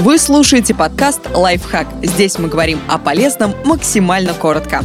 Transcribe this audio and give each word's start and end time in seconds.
Вы 0.00 0.18
слушаете 0.18 0.74
подкаст 0.74 1.20
«Лайфхак». 1.34 1.86
Здесь 2.00 2.38
мы 2.38 2.48
говорим 2.48 2.80
о 2.88 2.96
полезном 2.96 3.54
максимально 3.66 4.32
коротко. 4.32 4.80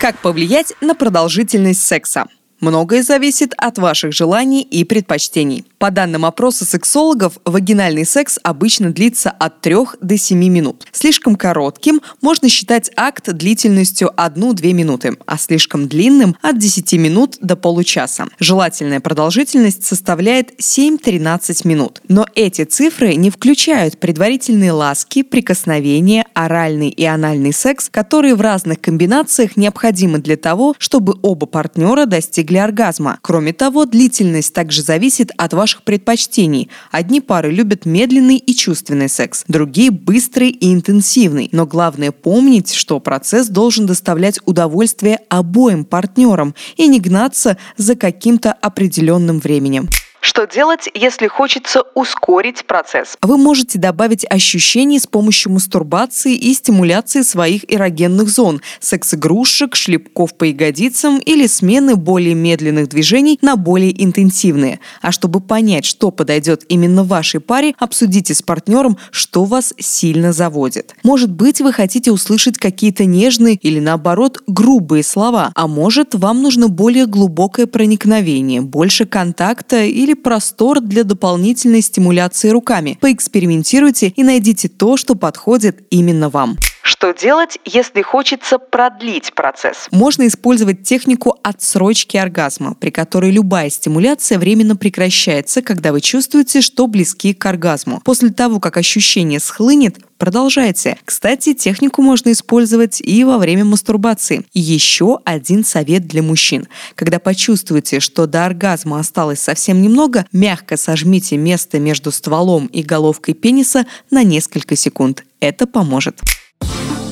Как 0.00 0.16
повлиять 0.20 0.72
на 0.80 0.94
продолжительность 0.94 1.82
секса? 1.82 2.24
Многое 2.60 3.02
зависит 3.02 3.52
от 3.58 3.78
ваших 3.78 4.12
желаний 4.12 4.62
и 4.62 4.84
предпочтений. 4.84 5.64
По 5.78 5.90
данным 5.90 6.24
опроса 6.24 6.64
сексологов, 6.64 7.34
вагинальный 7.44 8.06
секс 8.06 8.38
обычно 8.42 8.90
длится 8.90 9.30
от 9.30 9.60
3 9.60 9.76
до 10.00 10.16
7 10.16 10.38
минут. 10.38 10.86
Слишком 10.90 11.36
коротким 11.36 12.00
можно 12.22 12.48
считать 12.48 12.90
акт 12.96 13.30
длительностью 13.30 14.10
1-2 14.16 14.72
минуты, 14.72 15.18
а 15.26 15.36
слишком 15.36 15.86
длинным– 15.86 16.34
от 16.42 16.58
10 16.58 16.94
минут 16.94 17.36
до 17.42 17.56
получаса. 17.56 18.26
Желательная 18.40 19.00
продолжительность 19.00 19.84
составляет 19.84 20.58
7-13 20.58 21.68
минут. 21.68 22.00
Но 22.08 22.26
эти 22.34 22.64
цифры 22.64 23.16
не 23.16 23.28
включают 23.28 23.98
предварительные 23.98 24.72
ласки, 24.72 25.22
прикосновения, 25.22 26.24
оральный 26.32 26.88
и 26.88 27.04
анальный 27.04 27.52
секс, 27.52 27.90
которые 27.90 28.34
в 28.34 28.40
разных 28.40 28.80
комбинациях 28.80 29.56
необходимы 29.56 30.18
для 30.18 30.38
того, 30.38 30.74
чтобы 30.78 31.16
оба 31.22 31.44
партнера 31.44 32.06
достигли 32.06 32.45
оргазма. 32.54 33.18
Кроме 33.22 33.52
того, 33.52 33.84
длительность 33.84 34.52
также 34.52 34.82
зависит 34.82 35.32
от 35.36 35.52
ваших 35.52 35.82
предпочтений. 35.82 36.70
Одни 36.90 37.20
пары 37.20 37.50
любят 37.50 37.86
медленный 37.86 38.36
и 38.36 38.54
чувственный 38.54 39.08
секс, 39.08 39.44
другие– 39.48 39.90
быстрый 39.90 40.50
и 40.50 40.72
интенсивный. 40.72 41.48
Но 41.52 41.66
главное 41.66 42.12
помнить, 42.12 42.72
что 42.72 43.00
процесс 43.00 43.48
должен 43.48 43.86
доставлять 43.86 44.38
удовольствие 44.44 45.18
обоим 45.28 45.84
партнерам 45.84 46.54
и 46.76 46.86
не 46.86 47.00
гнаться 47.00 47.56
за 47.76 47.96
каким-то 47.96 48.52
определенным 48.52 49.40
временем. 49.40 49.88
Что 50.26 50.44
делать, 50.44 50.88
если 50.92 51.28
хочется 51.28 51.84
ускорить 51.94 52.66
процесс? 52.66 53.16
Вы 53.22 53.38
можете 53.38 53.78
добавить 53.78 54.26
ощущений 54.28 54.98
с 54.98 55.06
помощью 55.06 55.52
мастурбации 55.52 56.34
и 56.34 56.52
стимуляции 56.52 57.22
своих 57.22 57.62
эрогенных 57.72 58.28
зон, 58.28 58.60
секс-игрушек, 58.80 59.76
шлепков 59.76 60.36
по 60.36 60.42
ягодицам 60.42 61.20
или 61.20 61.46
смены 61.46 61.94
более 61.94 62.34
медленных 62.34 62.88
движений 62.88 63.38
на 63.40 63.54
более 63.54 64.04
интенсивные. 64.04 64.80
А 65.00 65.12
чтобы 65.12 65.40
понять, 65.40 65.84
что 65.84 66.10
подойдет 66.10 66.64
именно 66.68 67.04
вашей 67.04 67.38
паре, 67.38 67.76
обсудите 67.78 68.34
с 68.34 68.42
партнером, 68.42 68.98
что 69.12 69.44
вас 69.44 69.74
сильно 69.78 70.32
заводит. 70.32 70.96
Может 71.04 71.30
быть, 71.30 71.60
вы 71.60 71.72
хотите 71.72 72.10
услышать 72.10 72.58
какие-то 72.58 73.04
нежные 73.04 73.54
или 73.54 73.78
наоборот 73.78 74.42
грубые 74.48 75.04
слова, 75.04 75.52
а 75.54 75.68
может, 75.68 76.16
вам 76.16 76.42
нужно 76.42 76.66
более 76.66 77.06
глубокое 77.06 77.68
проникновение, 77.68 78.60
больше 78.60 79.06
контакта 79.06 79.84
или 79.84 80.15
простор 80.22 80.80
для 80.80 81.04
дополнительной 81.04 81.82
стимуляции 81.82 82.48
руками. 82.48 82.98
Поэкспериментируйте 83.00 84.08
и 84.08 84.22
найдите 84.22 84.68
то, 84.68 84.96
что 84.96 85.14
подходит 85.14 85.86
именно 85.90 86.28
вам. 86.28 86.56
Что 86.86 87.12
делать, 87.12 87.58
если 87.64 88.00
хочется 88.00 88.60
продлить 88.60 89.34
процесс? 89.34 89.88
Можно 89.90 90.28
использовать 90.28 90.84
технику 90.84 91.36
отсрочки 91.42 92.16
оргазма, 92.16 92.74
при 92.74 92.90
которой 92.90 93.32
любая 93.32 93.70
стимуляция 93.70 94.38
временно 94.38 94.76
прекращается, 94.76 95.62
когда 95.62 95.90
вы 95.90 96.00
чувствуете, 96.00 96.60
что 96.60 96.86
близки 96.86 97.34
к 97.34 97.44
оргазму. 97.44 98.00
После 98.04 98.30
того, 98.30 98.60
как 98.60 98.76
ощущение 98.76 99.40
схлынет, 99.40 99.96
продолжайте. 100.16 100.96
Кстати, 101.04 101.54
технику 101.54 102.02
можно 102.02 102.30
использовать 102.30 103.00
и 103.00 103.24
во 103.24 103.38
время 103.38 103.64
мастурбации. 103.64 104.46
Еще 104.52 105.18
один 105.24 105.64
совет 105.64 106.06
для 106.06 106.22
мужчин. 106.22 106.68
Когда 106.94 107.18
почувствуете, 107.18 107.98
что 107.98 108.28
до 108.28 108.46
оргазма 108.46 109.00
осталось 109.00 109.40
совсем 109.40 109.82
немного, 109.82 110.24
мягко 110.30 110.76
сожмите 110.76 111.36
место 111.36 111.80
между 111.80 112.12
стволом 112.12 112.66
и 112.66 112.84
головкой 112.84 113.34
пениса 113.34 113.86
на 114.12 114.22
несколько 114.22 114.76
секунд. 114.76 115.24
Это 115.40 115.66
поможет. 115.66 116.20